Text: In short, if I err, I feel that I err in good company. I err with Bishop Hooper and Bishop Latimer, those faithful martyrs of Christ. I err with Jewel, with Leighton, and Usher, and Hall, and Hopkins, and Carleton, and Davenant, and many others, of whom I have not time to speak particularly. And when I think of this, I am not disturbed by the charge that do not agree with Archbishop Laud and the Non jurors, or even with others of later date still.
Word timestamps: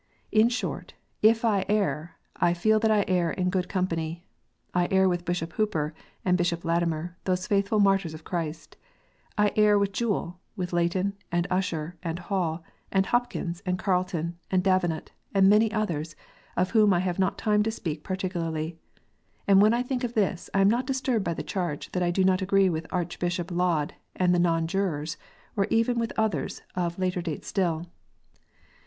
In 0.31 0.49
short, 0.49 0.95
if 1.21 1.45
I 1.45 1.63
err, 1.69 2.17
I 2.35 2.55
feel 2.55 2.79
that 2.79 2.89
I 2.89 3.05
err 3.07 3.29
in 3.29 3.51
good 3.51 3.69
company. 3.69 4.25
I 4.73 4.87
err 4.89 5.07
with 5.07 5.25
Bishop 5.25 5.53
Hooper 5.53 5.93
and 6.25 6.39
Bishop 6.39 6.65
Latimer, 6.65 7.17
those 7.25 7.45
faithful 7.45 7.79
martyrs 7.79 8.15
of 8.15 8.23
Christ. 8.23 8.77
I 9.37 9.53
err 9.55 9.77
with 9.77 9.91
Jewel, 9.91 10.39
with 10.55 10.73
Leighton, 10.73 11.13
and 11.31 11.45
Usher, 11.51 11.97
and 12.01 12.17
Hall, 12.17 12.63
and 12.91 13.05
Hopkins, 13.05 13.61
and 13.63 13.77
Carleton, 13.77 14.39
and 14.49 14.63
Davenant, 14.63 15.11
and 15.35 15.47
many 15.47 15.71
others, 15.71 16.15
of 16.57 16.71
whom 16.71 16.95
I 16.95 16.99
have 17.01 17.19
not 17.19 17.37
time 17.37 17.61
to 17.61 17.69
speak 17.69 18.03
particularly. 18.03 18.79
And 19.47 19.61
when 19.61 19.75
I 19.75 19.83
think 19.83 20.03
of 20.03 20.15
this, 20.15 20.49
I 20.51 20.61
am 20.61 20.67
not 20.67 20.87
disturbed 20.87 21.23
by 21.25 21.35
the 21.35 21.43
charge 21.43 21.91
that 21.91 22.13
do 22.15 22.23
not 22.23 22.41
agree 22.41 22.71
with 22.71 22.91
Archbishop 22.91 23.51
Laud 23.51 23.93
and 24.15 24.33
the 24.33 24.39
Non 24.39 24.65
jurors, 24.65 25.17
or 25.55 25.67
even 25.69 25.99
with 25.99 26.11
others 26.17 26.63
of 26.73 26.97
later 26.97 27.21
date 27.21 27.45
still. 27.45 27.85